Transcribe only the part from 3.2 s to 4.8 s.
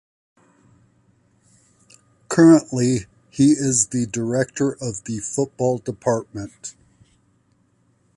he is the Director